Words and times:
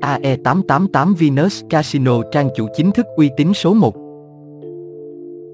AE888 0.00 1.14
Venus 1.14 1.62
Casino 1.70 2.22
trang 2.32 2.48
chủ 2.56 2.66
chính 2.76 2.90
thức 2.90 3.06
uy 3.16 3.30
tín 3.36 3.54
số 3.54 3.74
1. 3.74 3.94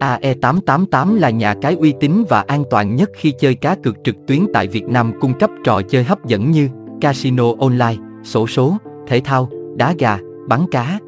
AE888 0.00 1.19
là 1.19 1.30
nhà 1.30 1.54
cái 1.61 1.75
uy 1.75 1.95
tín 2.01 2.25
và 2.29 2.41
an 2.41 2.65
toàn 2.71 2.97
nhất 2.97 3.11
khi 3.15 3.33
chơi 3.39 3.55
cá 3.55 3.75
cược 3.75 3.97
trực 4.05 4.17
tuyến 4.27 4.47
tại 4.55 4.67
Việt 4.67 4.85
Nam 4.85 5.13
cung 5.21 5.39
cấp 5.39 5.51
trò 5.65 5.81
chơi 5.89 6.05
hấp 6.05 6.27
dẫn 6.27 6.51
như 6.51 6.69
casino 7.01 7.45
online, 7.61 7.97
sổ 8.25 8.47
số, 8.47 8.77
thể 9.07 9.21
thao, 9.24 9.49
đá 9.76 9.94
gà, 9.99 10.19
bắn 10.49 10.67
cá. 10.71 10.99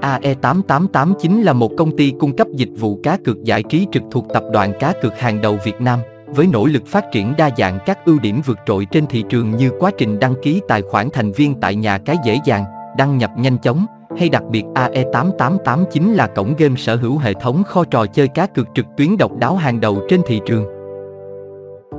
AE888 0.00 1.14
chính 1.14 1.42
là 1.42 1.52
một 1.52 1.70
công 1.76 1.96
ty 1.96 2.12
cung 2.18 2.36
cấp 2.36 2.46
dịch 2.54 2.70
vụ 2.78 3.00
cá 3.02 3.16
cược 3.16 3.42
giải 3.42 3.62
trí 3.62 3.86
trực 3.92 4.02
thuộc 4.10 4.26
tập 4.34 4.44
đoàn 4.52 4.72
cá 4.80 4.92
cược 5.02 5.18
hàng 5.18 5.40
đầu 5.40 5.58
Việt 5.64 5.80
Nam, 5.80 5.98
với 6.34 6.46
nỗ 6.46 6.66
lực 6.66 6.86
phát 6.86 7.04
triển 7.12 7.34
đa 7.38 7.50
dạng 7.58 7.78
các 7.86 7.98
ưu 8.04 8.18
điểm 8.18 8.40
vượt 8.44 8.58
trội 8.66 8.86
trên 8.90 9.06
thị 9.06 9.24
trường 9.28 9.56
như 9.56 9.70
quá 9.78 9.90
trình 9.98 10.18
đăng 10.18 10.34
ký 10.42 10.60
tài 10.68 10.82
khoản 10.82 11.08
thành 11.12 11.32
viên 11.32 11.54
tại 11.60 11.74
nhà 11.74 11.98
cái 11.98 12.16
dễ 12.24 12.38
dàng, 12.44 12.64
đăng 12.98 13.18
nhập 13.18 13.30
nhanh 13.36 13.58
chóng, 13.58 13.86
hay 14.18 14.28
đặc 14.28 14.42
biệt 14.50 14.64
AE8889 14.74 16.14
là 16.14 16.26
cổng 16.26 16.54
game 16.58 16.76
sở 16.76 16.96
hữu 16.96 17.18
hệ 17.18 17.34
thống 17.34 17.62
kho 17.64 17.84
trò 17.84 18.06
chơi 18.06 18.28
cá 18.28 18.46
cược 18.46 18.68
trực 18.74 18.86
tuyến 18.96 19.16
độc 19.16 19.36
đáo 19.38 19.56
hàng 19.56 19.80
đầu 19.80 20.02
trên 20.08 20.20
thị 20.26 20.40
trường. 20.46 20.64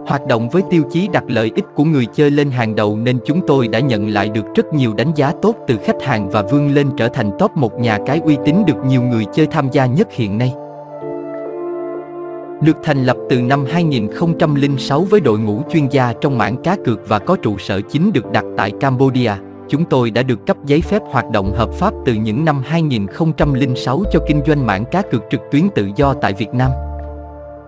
Hoạt 0.08 0.26
động 0.28 0.50
với 0.50 0.62
tiêu 0.70 0.84
chí 0.92 1.08
đặt 1.08 1.24
lợi 1.28 1.52
ích 1.56 1.66
của 1.76 1.84
người 1.84 2.06
chơi 2.14 2.32
lên 2.32 2.52
hàng 2.52 2.76
đầu 2.76 2.98
nên 2.98 3.20
chúng 3.26 3.42
tôi 3.48 3.68
đã 3.68 3.80
nhận 3.80 4.08
lại 4.08 4.30
được 4.30 4.46
rất 4.56 4.74
nhiều 4.74 4.94
đánh 4.94 5.12
giá 5.16 5.34
tốt 5.42 5.56
từ 5.68 5.78
khách 5.78 6.02
hàng 6.02 6.30
và 6.30 6.42
vươn 6.42 6.74
lên 6.74 6.90
trở 6.98 7.08
thành 7.08 7.32
top 7.40 7.52
một 7.52 7.80
nhà 7.80 7.98
cái 8.06 8.22
uy 8.24 8.38
tín 8.46 8.56
được 8.68 8.86
nhiều 8.86 9.02
người 9.02 9.26
chơi 9.34 9.48
tham 9.48 9.70
gia 9.72 9.86
nhất 9.86 10.08
hiện 10.12 10.38
nay. 10.38 10.54
Được 12.62 12.78
thành 12.84 13.04
lập 13.04 13.18
từ 13.30 13.42
năm 13.42 13.66
2006 13.70 15.02
với 15.02 15.20
đội 15.20 15.40
ngũ 15.40 15.62
chuyên 15.72 15.88
gia 15.88 16.14
trong 16.22 16.38
mảng 16.38 16.58
cá 16.64 16.76
cược 16.86 17.00
và 17.08 17.20
có 17.20 17.36
trụ 17.36 17.58
sở 17.58 17.82
chính 17.82 18.14
được 18.14 18.32
đặt 18.32 18.46
tại 18.58 18.72
Cambodia, 18.80 19.32
chúng 19.70 19.86
tôi 19.86 20.12
đã 20.12 20.24
được 20.24 20.48
cấp 20.48 20.58
giấy 20.66 20.82
phép 20.82 21.02
hoạt 21.12 21.30
động 21.32 21.54
hợp 21.56 21.70
pháp 21.74 21.94
từ 22.06 22.14
những 22.14 22.46
năm 22.46 22.62
2006 22.66 24.04
cho 24.12 24.20
kinh 24.28 24.42
doanh 24.48 24.66
mảng 24.66 24.86
cá 24.86 25.02
cược 25.02 25.24
trực 25.32 25.42
tuyến 25.52 25.70
tự 25.76 25.90
do 25.96 26.14
tại 26.14 26.34
Việt 26.34 26.54
Nam. 26.54 26.72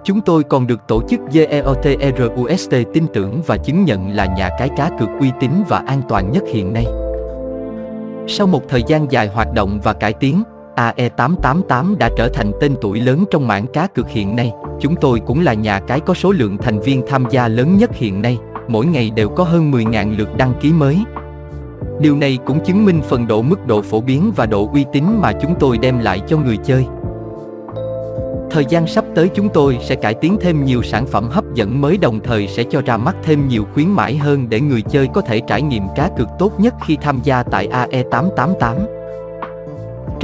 Chúng 0.04 0.22
tôi 0.22 0.44
còn 0.44 0.68
được 0.68 0.88
tổ 0.88 1.02
chức 1.10 1.20
GEOTRUST 1.32 2.74
tin 2.94 3.08
tưởng 3.14 3.42
và 3.48 3.58
chứng 3.58 3.86
nhận 3.86 4.10
là 4.10 4.26
nhà 4.26 4.50
cái 4.60 4.70
cá 4.78 4.90
cược 5.00 5.10
uy 5.20 5.32
tín 5.40 5.52
và 5.70 5.84
an 5.88 6.02
toàn 6.10 6.32
nhất 6.32 6.44
hiện 6.48 6.74
nay. 6.74 6.86
Sau 8.28 8.48
một 8.48 8.62
thời 8.70 8.84
gian 8.88 9.12
dài 9.12 9.28
hoạt 9.28 9.54
động 9.54 9.80
và 9.84 9.94
cải 9.94 10.14
tiến, 10.14 10.44
AE888 10.76 11.98
đã 11.98 12.10
trở 12.18 12.30
thành 12.30 12.52
tên 12.60 12.76
tuổi 12.82 13.00
lớn 13.00 13.26
trong 13.32 13.48
mảng 13.48 13.68
cá 13.68 13.88
cược 13.88 14.10
hiện 14.10 14.36
nay. 14.36 14.52
Chúng 14.80 14.96
tôi 14.96 15.22
cũng 15.26 15.42
là 15.42 15.54
nhà 15.54 15.80
cái 15.80 16.00
có 16.00 16.14
số 16.14 16.32
lượng 16.32 16.58
thành 16.58 16.80
viên 16.80 17.02
tham 17.08 17.26
gia 17.30 17.48
lớn 17.48 17.78
nhất 17.78 17.92
hiện 17.94 18.22
nay, 18.22 18.38
mỗi 18.68 18.86
ngày 18.86 19.12
đều 19.16 19.30
có 19.30 19.44
hơn 19.44 19.72
10.000 19.72 20.18
lượt 20.18 20.38
đăng 20.38 20.54
ký 20.62 20.72
mới. 20.72 21.04
Điều 22.00 22.16
này 22.16 22.38
cũng 22.46 22.60
chứng 22.66 22.86
minh 22.86 23.02
phần 23.10 23.28
độ 23.28 23.42
mức 23.42 23.68
độ 23.68 23.82
phổ 23.82 24.02
biến 24.02 24.32
và 24.36 24.46
độ 24.46 24.70
uy 24.74 24.86
tín 24.94 25.04
mà 25.22 25.32
chúng 25.42 25.56
tôi 25.60 25.78
đem 25.78 26.00
lại 26.00 26.22
cho 26.28 26.38
người 26.38 26.58
chơi. 26.58 26.86
Thời 28.52 28.66
gian 28.70 28.88
sắp 28.88 29.06
tới 29.16 29.30
chúng 29.36 29.50
tôi 29.50 29.78
sẽ 29.82 29.96
cải 29.96 30.14
tiến 30.14 30.38
thêm 30.42 30.66
nhiều 30.66 30.84
sản 30.84 31.06
phẩm 31.06 31.30
hấp 31.30 31.54
dẫn 31.54 31.82
mới 31.82 31.98
đồng 31.98 32.20
thời 32.20 32.48
sẽ 32.48 32.64
cho 32.64 32.82
ra 32.82 32.98
mắt 32.98 33.16
thêm 33.24 33.48
nhiều 33.48 33.66
khuyến 33.74 33.90
mãi 33.90 34.18
hơn 34.18 34.50
để 34.50 34.60
người 34.60 34.82
chơi 34.82 35.08
có 35.14 35.22
thể 35.22 35.42
trải 35.48 35.62
nghiệm 35.62 35.84
cá 35.96 36.10
cược 36.18 36.28
tốt 36.40 36.60
nhất 36.60 36.74
khi 36.86 36.98
tham 37.02 37.20
gia 37.24 37.44
tại 37.44 37.68
AE888. 37.68 39.03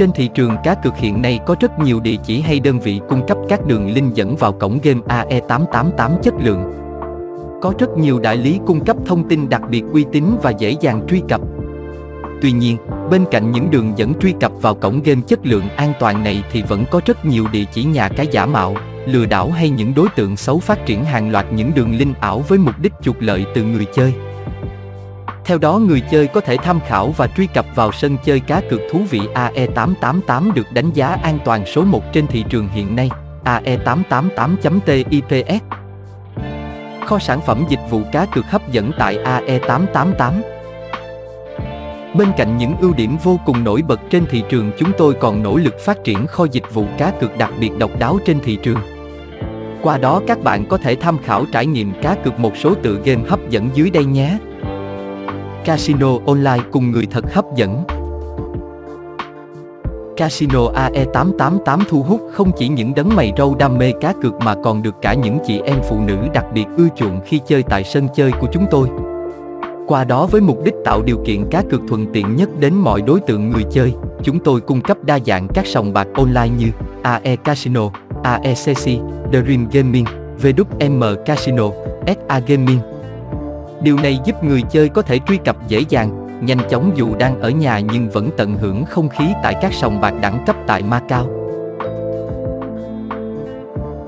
Trên 0.00 0.12
thị 0.12 0.28
trường 0.34 0.56
cá 0.64 0.74
cược 0.74 0.96
hiện 0.96 1.22
nay 1.22 1.40
có 1.46 1.56
rất 1.60 1.78
nhiều 1.78 2.00
địa 2.00 2.16
chỉ 2.24 2.40
hay 2.40 2.60
đơn 2.60 2.80
vị 2.80 3.00
cung 3.08 3.26
cấp 3.26 3.38
các 3.48 3.66
đường 3.66 3.94
link 3.94 4.14
dẫn 4.14 4.36
vào 4.36 4.52
cổng 4.52 4.78
game 4.82 5.00
AE888 5.00 6.18
chất 6.22 6.34
lượng. 6.44 6.72
Có 7.62 7.72
rất 7.78 7.98
nhiều 7.98 8.20
đại 8.20 8.36
lý 8.36 8.60
cung 8.66 8.84
cấp 8.84 8.96
thông 9.06 9.28
tin 9.28 9.48
đặc 9.48 9.62
biệt 9.70 9.82
uy 9.92 10.04
tín 10.12 10.24
và 10.42 10.50
dễ 10.50 10.76
dàng 10.80 11.06
truy 11.08 11.22
cập. 11.28 11.40
Tuy 12.42 12.52
nhiên, 12.52 12.76
bên 13.10 13.24
cạnh 13.30 13.52
những 13.52 13.70
đường 13.70 13.92
dẫn 13.96 14.14
truy 14.14 14.34
cập 14.40 14.52
vào 14.62 14.74
cổng 14.74 15.02
game 15.02 15.20
chất 15.26 15.46
lượng 15.46 15.68
an 15.76 15.92
toàn 16.00 16.24
này 16.24 16.44
thì 16.52 16.62
vẫn 16.62 16.84
có 16.90 17.00
rất 17.06 17.24
nhiều 17.24 17.46
địa 17.52 17.64
chỉ 17.72 17.84
nhà 17.84 18.08
cái 18.08 18.26
giả 18.30 18.46
mạo, 18.46 18.76
lừa 19.06 19.26
đảo 19.26 19.50
hay 19.50 19.70
những 19.70 19.94
đối 19.94 20.08
tượng 20.16 20.36
xấu 20.36 20.58
phát 20.58 20.86
triển 20.86 21.04
hàng 21.04 21.30
loạt 21.30 21.46
những 21.52 21.70
đường 21.74 21.96
link 21.96 22.20
ảo 22.20 22.44
với 22.48 22.58
mục 22.58 22.74
đích 22.82 22.92
trục 23.02 23.20
lợi 23.20 23.46
từ 23.54 23.62
người 23.62 23.86
chơi. 23.94 24.14
Theo 25.50 25.58
đó 25.58 25.78
người 25.78 26.02
chơi 26.10 26.26
có 26.26 26.40
thể 26.40 26.56
tham 26.56 26.80
khảo 26.86 27.14
và 27.16 27.26
truy 27.26 27.46
cập 27.46 27.66
vào 27.74 27.92
sân 27.92 28.16
chơi 28.24 28.40
cá 28.40 28.60
cược 28.70 28.80
thú 28.90 29.00
vị 29.10 29.20
AE888 29.34 30.52
được 30.52 30.72
đánh 30.72 30.92
giá 30.92 31.18
an 31.22 31.38
toàn 31.44 31.66
số 31.66 31.84
1 31.84 32.12
trên 32.12 32.26
thị 32.26 32.44
trường 32.48 32.68
hiện 32.68 32.96
nay, 32.96 33.10
AE888.TIPS. 33.44 35.60
Kho 37.06 37.18
sản 37.18 37.40
phẩm 37.46 37.64
dịch 37.68 37.80
vụ 37.90 38.02
cá 38.12 38.26
cược 38.26 38.50
hấp 38.50 38.72
dẫn 38.72 38.90
tại 38.98 39.18
AE888 39.24 40.32
Bên 42.14 42.28
cạnh 42.36 42.58
những 42.58 42.76
ưu 42.80 42.94
điểm 42.94 43.16
vô 43.22 43.40
cùng 43.46 43.64
nổi 43.64 43.82
bật 43.88 44.00
trên 44.10 44.26
thị 44.30 44.42
trường 44.48 44.70
chúng 44.78 44.92
tôi 44.98 45.14
còn 45.14 45.42
nỗ 45.42 45.56
lực 45.56 45.80
phát 45.80 46.04
triển 46.04 46.26
kho 46.26 46.46
dịch 46.52 46.74
vụ 46.74 46.86
cá 46.98 47.10
cược 47.10 47.38
đặc 47.38 47.50
biệt 47.60 47.70
độc 47.78 47.90
đáo 47.98 48.18
trên 48.26 48.40
thị 48.40 48.58
trường. 48.62 48.78
Qua 49.82 49.98
đó 49.98 50.20
các 50.26 50.42
bạn 50.42 50.66
có 50.66 50.78
thể 50.78 50.94
tham 50.94 51.18
khảo 51.24 51.44
trải 51.52 51.66
nghiệm 51.66 51.92
cá 52.02 52.14
cược 52.14 52.38
một 52.38 52.56
số 52.56 52.74
tựa 52.74 52.96
game 53.04 53.22
hấp 53.28 53.50
dẫn 53.50 53.70
dưới 53.74 53.90
đây 53.90 54.04
nhé. 54.04 54.38
Casino 55.64 56.18
online 56.26 56.64
cùng 56.72 56.90
người 56.90 57.06
thật 57.10 57.34
hấp 57.34 57.44
dẫn. 57.56 57.84
Casino 60.16 60.72
AE888 60.72 61.80
thu 61.88 62.02
hút 62.02 62.20
không 62.32 62.50
chỉ 62.58 62.68
những 62.68 62.94
đấng 62.94 63.16
mày 63.16 63.32
râu 63.38 63.54
đam 63.54 63.78
mê 63.78 63.92
cá 64.00 64.12
cược 64.22 64.34
mà 64.44 64.54
còn 64.64 64.82
được 64.82 64.94
cả 65.02 65.14
những 65.14 65.38
chị 65.46 65.60
em 65.64 65.78
phụ 65.88 66.00
nữ 66.06 66.16
đặc 66.34 66.44
biệt 66.54 66.64
ưa 66.76 66.88
chuộng 66.96 67.20
khi 67.26 67.40
chơi 67.46 67.62
tại 67.62 67.84
sân 67.84 68.08
chơi 68.14 68.32
của 68.40 68.46
chúng 68.52 68.66
tôi. 68.70 68.88
Qua 69.86 70.04
đó 70.04 70.26
với 70.26 70.40
mục 70.40 70.64
đích 70.64 70.74
tạo 70.84 71.02
điều 71.02 71.22
kiện 71.26 71.48
cá 71.50 71.62
cược 71.70 71.80
thuận 71.88 72.06
tiện 72.12 72.36
nhất 72.36 72.48
đến 72.60 72.74
mọi 72.74 73.02
đối 73.02 73.20
tượng 73.20 73.50
người 73.50 73.64
chơi, 73.72 73.94
chúng 74.22 74.38
tôi 74.38 74.60
cung 74.60 74.80
cấp 74.80 74.96
đa 75.04 75.18
dạng 75.26 75.48
các 75.48 75.66
sòng 75.66 75.92
bạc 75.92 76.08
online 76.14 76.48
như 76.58 76.70
AE 77.02 77.36
Casino, 77.36 77.90
AECC, 78.22 78.84
Dream 79.32 79.68
Gaming, 79.72 80.04
VWM 80.42 81.16
Casino, 81.24 81.70
SA 82.06 82.38
Gaming. 82.46 82.78
Điều 83.82 83.96
này 83.96 84.18
giúp 84.24 84.44
người 84.44 84.62
chơi 84.62 84.88
có 84.88 85.02
thể 85.02 85.18
truy 85.18 85.36
cập 85.36 85.68
dễ 85.68 85.84
dàng, 85.88 86.26
nhanh 86.46 86.58
chóng 86.70 86.92
dù 86.94 87.14
đang 87.18 87.40
ở 87.40 87.50
nhà 87.50 87.80
nhưng 87.80 88.10
vẫn 88.10 88.30
tận 88.36 88.56
hưởng 88.56 88.84
không 88.84 89.08
khí 89.08 89.24
tại 89.42 89.54
các 89.62 89.72
sòng 89.72 90.00
bạc 90.00 90.14
đẳng 90.20 90.44
cấp 90.46 90.56
tại 90.66 90.82
Macau. 90.82 91.26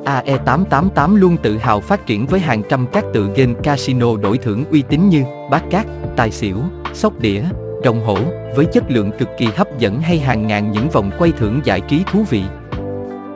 AE888 0.04 1.16
luôn 1.16 1.36
tự 1.36 1.58
hào 1.58 1.80
phát 1.80 2.06
triển 2.06 2.26
với 2.26 2.40
hàng 2.40 2.62
trăm 2.68 2.86
các 2.92 3.04
tựa 3.14 3.26
game 3.36 3.54
casino 3.62 4.16
đổi 4.16 4.38
thưởng 4.38 4.64
uy 4.70 4.82
tín 4.82 5.08
như 5.08 5.24
bát 5.50 5.62
cát, 5.70 5.86
tài 6.16 6.30
xỉu, 6.30 6.56
sóc 6.94 7.12
đĩa, 7.20 7.42
rồng 7.84 8.00
hổ, 8.04 8.18
với 8.56 8.64
chất 8.64 8.90
lượng 8.90 9.10
cực 9.18 9.28
kỳ 9.38 9.46
hấp 9.56 9.78
dẫn 9.78 10.00
hay 10.00 10.18
hàng 10.18 10.46
ngàn 10.46 10.72
những 10.72 10.88
vòng 10.88 11.10
quay 11.18 11.32
thưởng 11.38 11.60
giải 11.64 11.80
trí 11.80 12.04
thú 12.12 12.24
vị. 12.30 12.42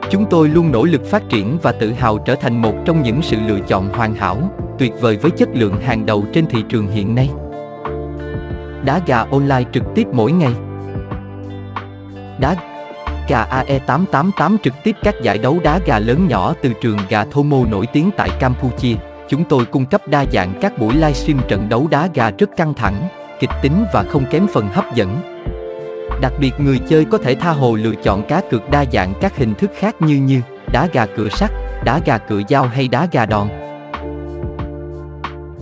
Chúng 0.09 0.25
tôi 0.29 0.49
luôn 0.49 0.71
nỗ 0.71 0.83
lực 0.83 1.05
phát 1.05 1.29
triển 1.29 1.57
và 1.61 1.71
tự 1.71 1.91
hào 1.91 2.17
trở 2.17 2.35
thành 2.35 2.61
một 2.61 2.73
trong 2.85 3.03
những 3.03 3.21
sự 3.21 3.37
lựa 3.47 3.59
chọn 3.67 3.89
hoàn 3.89 4.15
hảo, 4.15 4.37
tuyệt 4.79 4.93
vời 5.01 5.17
với 5.17 5.31
chất 5.31 5.49
lượng 5.53 5.81
hàng 5.81 6.05
đầu 6.05 6.25
trên 6.33 6.45
thị 6.45 6.63
trường 6.69 6.87
hiện 6.87 7.15
nay. 7.15 7.29
Đá 8.85 9.01
gà 9.05 9.25
online 9.31 9.63
trực 9.73 9.83
tiếp 9.95 10.07
mỗi 10.13 10.31
ngày. 10.31 10.53
Đá 12.39 12.55
gà 13.27 13.45
AE888 13.45 14.57
trực 14.63 14.73
tiếp 14.83 14.95
các 15.03 15.15
giải 15.21 15.37
đấu 15.37 15.59
đá 15.63 15.79
gà 15.85 15.99
lớn 15.99 16.27
nhỏ 16.27 16.53
từ 16.61 16.71
trường 16.81 16.97
gà 17.09 17.25
Thomo 17.25 17.57
nổi 17.71 17.87
tiếng 17.93 18.09
tại 18.17 18.29
Campuchia. 18.39 18.95
Chúng 19.29 19.43
tôi 19.43 19.65
cung 19.65 19.85
cấp 19.85 20.07
đa 20.07 20.25
dạng 20.33 20.53
các 20.61 20.79
buổi 20.79 20.93
livestream 20.93 21.39
trận 21.47 21.69
đấu 21.69 21.87
đá 21.91 22.09
gà 22.13 22.31
rất 22.37 22.49
căng 22.57 22.73
thẳng, 22.73 23.07
kịch 23.39 23.49
tính 23.61 23.85
và 23.93 24.03
không 24.03 24.25
kém 24.31 24.47
phần 24.53 24.67
hấp 24.67 24.95
dẫn. 24.95 25.19
Đặc 26.21 26.33
biệt 26.39 26.51
người 26.59 26.79
chơi 26.89 27.05
có 27.05 27.17
thể 27.17 27.35
tha 27.35 27.51
hồ 27.51 27.75
lựa 27.75 27.95
chọn 28.03 28.27
cá 28.27 28.41
cược 28.49 28.69
đa 28.69 28.85
dạng 28.93 29.13
các 29.21 29.37
hình 29.37 29.53
thức 29.55 29.71
khác 29.75 29.95
như 29.99 30.15
như 30.15 30.41
đá 30.73 30.87
gà 30.93 31.05
cửa 31.05 31.29
sắt, 31.29 31.51
đá 31.83 31.99
gà 32.05 32.17
cửa 32.17 32.41
dao 32.49 32.63
hay 32.63 32.87
đá 32.87 33.07
gà 33.11 33.25
đòn. 33.25 33.66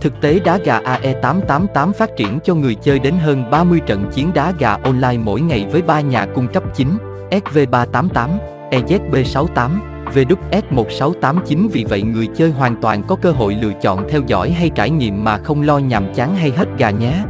Thực 0.00 0.20
tế 0.20 0.38
đá 0.44 0.58
gà 0.64 0.80
AE888 0.80 1.92
phát 1.92 2.16
triển 2.16 2.38
cho 2.44 2.54
người 2.54 2.74
chơi 2.74 2.98
đến 2.98 3.14
hơn 3.14 3.50
30 3.50 3.80
trận 3.86 4.10
chiến 4.12 4.30
đá 4.34 4.52
gà 4.58 4.72
online 4.72 5.18
mỗi 5.24 5.40
ngày 5.40 5.66
với 5.72 5.82
3 5.82 6.00
nhà 6.00 6.26
cung 6.34 6.48
cấp 6.48 6.62
chính, 6.74 6.98
SV388, 7.30 8.28
EZB68, 8.70 9.70
VWS1689 10.14 11.68
vì 11.72 11.84
vậy 11.84 12.02
người 12.02 12.28
chơi 12.36 12.50
hoàn 12.50 12.76
toàn 12.82 13.02
có 13.02 13.16
cơ 13.16 13.30
hội 13.30 13.56
lựa 13.62 13.72
chọn 13.82 14.06
theo 14.08 14.20
dõi 14.26 14.50
hay 14.50 14.70
trải 14.70 14.90
nghiệm 14.90 15.24
mà 15.24 15.38
không 15.38 15.62
lo 15.62 15.78
nhàm 15.78 16.14
chán 16.14 16.36
hay 16.36 16.50
hết 16.50 16.68
gà 16.78 16.90
nhé. 16.90 17.22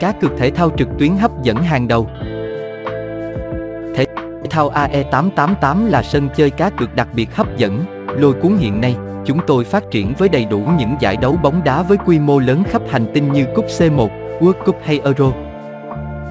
Cá 0.00 0.12
cược 0.12 0.30
thể 0.38 0.50
thao 0.50 0.70
trực 0.78 0.88
tuyến 0.98 1.16
hấp 1.16 1.42
dẫn 1.42 1.56
hàng 1.56 1.88
đầu. 1.88 2.10
Thể 3.94 4.06
thao 4.50 4.70
AE888 4.70 5.90
là 5.90 6.02
sân 6.02 6.28
chơi 6.36 6.50
cá 6.50 6.70
cược 6.70 6.96
đặc 6.96 7.08
biệt 7.14 7.36
hấp 7.36 7.56
dẫn, 7.56 7.84
lôi 8.08 8.32
cuốn 8.32 8.56
hiện 8.56 8.80
nay, 8.80 8.96
chúng 9.26 9.38
tôi 9.46 9.64
phát 9.64 9.90
triển 9.90 10.14
với 10.18 10.28
đầy 10.28 10.44
đủ 10.44 10.58
những 10.78 10.96
giải 11.00 11.16
đấu 11.16 11.36
bóng 11.42 11.64
đá 11.64 11.82
với 11.82 11.98
quy 12.06 12.18
mô 12.18 12.38
lớn 12.38 12.62
khắp 12.70 12.82
hành 12.90 13.06
tinh 13.14 13.32
như 13.32 13.46
Cúp 13.54 13.66
C1, 13.66 14.08
World 14.40 14.64
Cup 14.64 14.76
hay 14.84 15.00
Euro. 15.04 15.32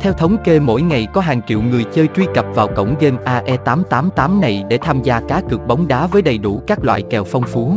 Theo 0.02 0.14
thống 0.14 0.38
kê 0.44 0.60
mỗi 0.60 0.82
ngày 0.82 1.08
có 1.14 1.22
hàng 1.22 1.42
triệu 1.48 1.62
người 1.62 1.86
chơi 1.94 2.08
truy 2.16 2.26
cập 2.36 2.46
vào 2.56 2.68
cổng 2.68 2.96
game 3.00 3.18
AE888 3.26 4.40
này 4.40 4.64
để 4.70 4.78
tham 4.82 5.02
gia 5.02 5.20
cá 5.20 5.42
cược 5.50 5.68
bóng 5.68 5.88
đá 5.88 6.08
với 6.08 6.22
đầy 6.22 6.38
đủ 6.38 6.62
các 6.68 6.84
loại 6.84 7.02
kèo 7.10 7.24
phong 7.24 7.44
phú. 7.44 7.74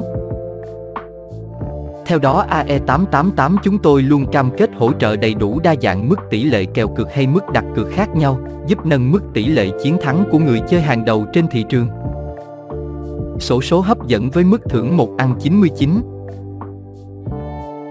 Theo 2.07 2.19
đó 2.19 2.47
AE888 2.51 3.57
chúng 3.63 3.79
tôi 3.79 4.03
luôn 4.03 4.27
cam 4.33 4.51
kết 4.57 4.71
hỗ 4.79 4.93
trợ 4.93 5.17
đầy 5.17 5.35
đủ 5.35 5.61
đa 5.61 5.75
dạng 5.83 6.09
mức 6.09 6.17
tỷ 6.31 6.45
lệ 6.45 6.65
kèo 6.65 6.89
cược 6.89 7.15
hay 7.15 7.27
mức 7.27 7.51
đặt 7.53 7.65
cược 7.77 7.91
khác 7.91 8.17
nhau, 8.17 8.39
giúp 8.67 8.87
nâng 8.87 9.13
mức 9.13 9.21
tỷ 9.35 9.47
lệ 9.47 9.69
chiến 9.83 9.97
thắng 10.03 10.25
của 10.31 10.39
người 10.39 10.61
chơi 10.69 10.81
hàng 10.81 11.05
đầu 11.05 11.27
trên 11.33 11.47
thị 11.47 11.65
trường. 11.69 11.89
Sổ 13.41 13.63
số 13.63 13.81
hấp 13.81 14.07
dẫn 14.07 14.31
với 14.31 14.45
mức 14.45 14.61
thưởng 14.71 14.97
1 14.97 15.09
ăn 15.19 15.35
99. 15.41 15.91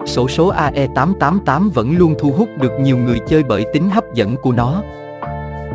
Sổ 0.05 0.27
số 0.27 0.53
AE888 0.53 1.69
vẫn 1.69 1.97
luôn 1.97 2.15
thu 2.19 2.31
hút 2.31 2.49
được 2.61 2.71
nhiều 2.81 2.97
người 2.97 3.19
chơi 3.27 3.43
bởi 3.43 3.65
tính 3.73 3.89
hấp 3.89 4.03
dẫn 4.13 4.35
của 4.41 4.51
nó. 4.51 4.81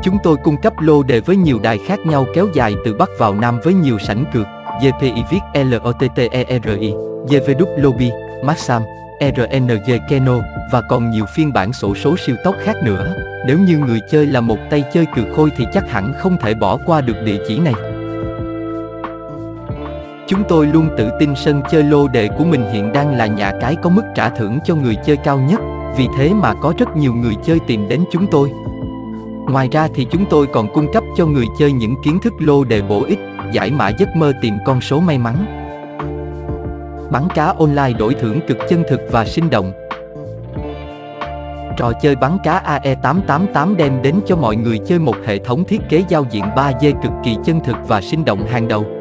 Chúng 0.02 0.16
tôi 0.22 0.36
cung 0.44 0.56
cấp 0.62 0.72
lô 0.80 1.02
đề 1.02 1.20
với 1.20 1.36
nhiều 1.36 1.58
đài 1.62 1.78
khác 1.78 1.98
nhau 2.06 2.26
kéo 2.34 2.46
dài 2.54 2.74
từ 2.84 2.94
Bắc 2.94 3.08
vào 3.18 3.34
Nam 3.34 3.58
với 3.64 3.74
nhiều 3.74 3.98
sảnh 3.98 4.24
cược, 4.32 4.46
GPI 4.82 5.22
viết 5.30 5.40
LOTTERI, 5.54 6.94
GVW 7.26 7.66
Lobby, 7.76 8.10
Maxam, 8.44 8.82
RNG 9.20 9.98
Keno 10.08 10.38
và 10.72 10.82
còn 10.88 11.10
nhiều 11.10 11.24
phiên 11.36 11.52
bản 11.52 11.72
sổ 11.72 11.94
số 11.94 12.16
siêu 12.26 12.36
tốc 12.44 12.54
khác 12.64 12.76
nữa. 12.84 13.14
Nếu 13.46 13.58
như 13.58 13.78
người 13.78 14.00
chơi 14.10 14.26
là 14.26 14.40
một 14.40 14.58
tay 14.70 14.84
chơi 14.94 15.06
cược 15.16 15.24
khôi 15.36 15.50
thì 15.56 15.64
chắc 15.72 15.90
hẳn 15.90 16.12
không 16.18 16.36
thể 16.40 16.54
bỏ 16.54 16.78
qua 16.86 17.00
được 17.00 17.16
địa 17.24 17.38
chỉ 17.48 17.58
này. 17.58 17.74
Chúng 20.28 20.42
tôi 20.48 20.66
luôn 20.66 20.88
tự 20.96 21.10
tin 21.18 21.34
sân 21.36 21.62
chơi 21.70 21.82
lô 21.82 22.08
đề 22.08 22.28
của 22.38 22.44
mình 22.44 22.64
hiện 22.72 22.92
đang 22.92 23.16
là 23.16 23.26
nhà 23.26 23.52
cái 23.60 23.76
có 23.82 23.90
mức 23.90 24.02
trả 24.14 24.28
thưởng 24.28 24.58
cho 24.64 24.74
người 24.74 24.96
chơi 25.06 25.16
cao 25.16 25.38
nhất, 25.38 25.60
vì 25.96 26.06
thế 26.18 26.32
mà 26.34 26.54
có 26.54 26.74
rất 26.78 26.96
nhiều 26.96 27.14
người 27.14 27.34
chơi 27.44 27.58
tìm 27.66 27.88
đến 27.88 28.04
chúng 28.12 28.26
tôi. 28.30 28.50
Ngoài 29.50 29.68
ra 29.72 29.88
thì 29.94 30.06
chúng 30.10 30.24
tôi 30.30 30.46
còn 30.46 30.74
cung 30.74 30.92
cấp 30.92 31.04
cho 31.16 31.26
người 31.26 31.46
chơi 31.58 31.72
những 31.72 31.94
kiến 32.04 32.18
thức 32.22 32.32
lô 32.38 32.64
đề 32.64 32.82
bổ 32.82 33.04
ích, 33.04 33.18
giải 33.52 33.70
mã 33.70 33.88
giấc 33.88 34.16
mơ 34.16 34.32
tìm 34.42 34.54
con 34.66 34.80
số 34.80 35.00
may 35.00 35.18
mắn. 35.18 35.36
Bắn 37.10 37.22
cá 37.34 37.44
online 37.58 37.92
đổi 37.98 38.14
thưởng 38.14 38.40
cực 38.48 38.58
chân 38.68 38.82
thực 38.88 39.00
và 39.10 39.24
sinh 39.24 39.50
động. 39.50 39.72
Trò 41.76 41.92
chơi 42.02 42.16
bắn 42.16 42.38
cá 42.44 42.80
AE888 42.82 43.76
đem 43.76 44.02
đến 44.02 44.14
cho 44.26 44.36
mọi 44.36 44.56
người 44.56 44.78
chơi 44.78 44.98
một 44.98 45.16
hệ 45.26 45.38
thống 45.38 45.64
thiết 45.64 45.80
kế 45.88 46.04
giao 46.08 46.24
diện 46.30 46.44
3D 46.56 46.92
cực 47.02 47.12
kỳ 47.24 47.36
chân 47.44 47.60
thực 47.64 47.76
và 47.88 48.00
sinh 48.00 48.24
động 48.24 48.46
hàng 48.46 48.68
đầu. 48.68 48.97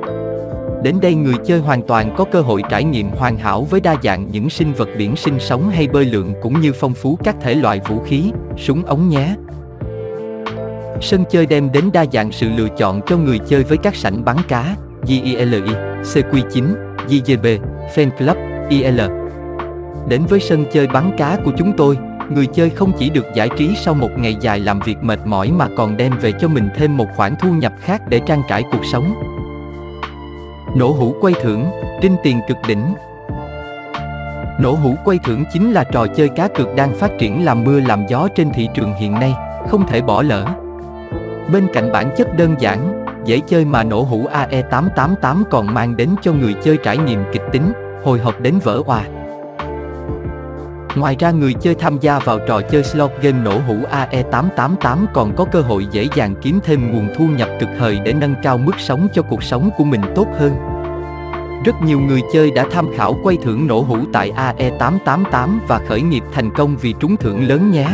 Đến 0.84 0.96
đây 1.02 1.16
người 1.16 1.36
chơi 1.46 1.60
hoàn 1.60 1.82
toàn 1.82 2.16
có 2.18 2.26
cơ 2.32 2.42
hội 2.42 2.62
trải 2.70 2.84
nghiệm 2.84 3.10
hoàn 3.10 3.38
hảo 3.38 3.68
với 3.70 3.82
đa 3.82 3.96
dạng 4.04 4.32
những 4.32 4.50
sinh 4.50 4.74
vật 4.74 4.90
biển 4.98 5.16
sinh 5.16 5.40
sống 5.40 5.70
hay 5.70 5.88
bơi 5.88 6.06
lượn 6.06 6.34
cũng 6.42 6.62
như 6.62 6.74
phong 6.74 6.94
phú 6.94 7.18
các 7.24 7.36
thể 7.42 7.56
loại 7.56 7.82
vũ 7.88 8.00
khí, 8.00 8.32
súng 8.58 8.86
ống 8.86 9.10
nhé. 9.10 9.36
Sân 11.02 11.24
chơi 11.30 11.46
đem 11.46 11.72
đến 11.72 11.90
đa 11.94 12.06
dạng 12.14 12.32
sự 12.32 12.50
lựa 12.58 12.68
chọn 12.78 13.02
cho 13.08 13.18
người 13.18 13.40
chơi 13.48 13.64
với 13.64 13.78
các 13.78 13.96
sảnh 13.96 14.26
bắn 14.26 14.38
cá, 14.48 14.76
GILI, 15.04 15.62
CQ9, 16.04 16.64
GGB, 17.08 17.46
Fan 17.96 18.10
Club, 18.18 18.38
IL. 18.70 19.02
Đến 20.10 20.26
với 20.30 20.40
sân 20.40 20.66
chơi 20.74 20.88
bắn 20.88 21.12
cá 21.18 21.38
của 21.46 21.52
chúng 21.58 21.72
tôi, 21.78 21.98
người 22.30 22.46
chơi 22.46 22.70
không 22.70 22.92
chỉ 22.98 23.10
được 23.10 23.26
giải 23.36 23.50
trí 23.58 23.76
sau 23.84 23.94
một 23.94 24.10
ngày 24.18 24.36
dài 24.42 24.60
làm 24.60 24.80
việc 24.80 24.98
mệt 25.02 25.20
mỏi 25.26 25.52
mà 25.52 25.68
còn 25.78 25.98
đem 25.98 26.14
về 26.22 26.32
cho 26.42 26.48
mình 26.48 26.70
thêm 26.76 26.98
một 26.98 27.08
khoản 27.16 27.36
thu 27.42 27.54
nhập 27.54 27.74
khác 27.82 28.02
để 28.10 28.20
trang 28.26 28.42
trải 28.50 28.64
cuộc 28.72 28.86
sống. 28.92 29.37
Nổ 30.78 30.92
hũ 30.92 31.16
quay 31.22 31.34
thưởng, 31.42 31.66
trinh 32.02 32.16
tiền 32.24 32.42
cực 32.48 32.58
đỉnh. 32.68 32.94
Nổ 34.60 34.72
hũ 34.72 34.96
quay 35.06 35.20
thưởng 35.24 35.44
chính 35.54 35.72
là 35.72 35.84
trò 35.84 36.08
chơi 36.08 36.30
cá 36.30 36.48
cược 36.48 36.76
đang 36.76 36.96
phát 36.96 37.12
triển 37.20 37.46
làm 37.46 37.64
mưa 37.64 37.80
làm 37.80 38.06
gió 38.08 38.28
trên 38.36 38.50
thị 38.50 38.70
trường 38.74 38.94
hiện 38.94 39.14
nay, 39.14 39.34
không 39.70 39.88
thể 39.88 40.02
bỏ 40.02 40.22
lỡ. 40.22 40.46
Bên 41.54 41.68
cạnh 41.74 41.92
bản 41.92 42.10
chất 42.18 42.38
đơn 42.38 42.56
giản, 42.60 43.06
dễ 43.26 43.40
chơi 43.48 43.66
mà 43.66 43.84
nổ 43.84 44.02
hũ 44.02 44.28
AE888 44.34 45.44
còn 45.52 45.74
mang 45.74 45.98
đến 45.98 46.10
cho 46.22 46.34
người 46.34 46.56
chơi 46.64 46.78
trải 46.84 46.98
nghiệm 46.98 47.24
kịch 47.34 47.44
tính, 47.52 47.72
hồi 48.04 48.20
hộp 48.20 48.42
đến 48.42 48.60
vỡ 48.64 48.82
hòa. 48.86 49.04
Ngoài 50.96 51.16
ra 51.20 51.32
người 51.32 51.54
chơi 51.54 51.76
tham 51.76 51.98
gia 52.02 52.20
vào 52.20 52.40
trò 52.48 52.62
chơi 52.62 52.84
slot 52.84 53.12
game 53.22 53.38
nổ 53.44 53.60
hũ 53.68 53.76
AE888 53.92 55.06
còn 55.14 55.36
có 55.36 55.46
cơ 55.46 55.62
hội 55.62 55.88
dễ 55.92 56.08
dàng 56.16 56.36
kiếm 56.42 56.60
thêm 56.64 56.92
nguồn 56.92 57.10
thu 57.18 57.28
nhập 57.28 57.50
cực 57.60 57.70
hời 57.78 58.00
để 58.04 58.14
nâng 58.14 58.36
cao 58.44 58.58
mức 58.58 58.80
sống 58.80 59.08
cho 59.14 59.22
cuộc 59.22 59.44
sống 59.44 59.70
của 59.78 59.84
mình 59.84 60.02
tốt 60.16 60.28
hơn. 60.40 60.67
Rất 61.66 61.76
nhiều 61.82 62.00
người 62.00 62.22
chơi 62.34 62.52
đã 62.52 62.66
tham 62.72 62.88
khảo 62.96 63.18
quay 63.24 63.38
thưởng 63.38 63.68
nổ 63.68 63.82
hũ 63.82 63.98
tại 64.14 64.32
AE888 64.32 65.60
và 65.68 65.80
khởi 65.88 66.02
nghiệp 66.02 66.24
thành 66.34 66.52
công 66.52 66.78
vì 66.78 66.94
trúng 67.00 67.18
thưởng 67.18 67.48
lớn 67.48 67.72
nhé. 67.72 67.88